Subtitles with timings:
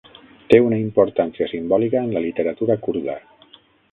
[0.53, 3.21] Té una importància simbòlica en la literatura kurda.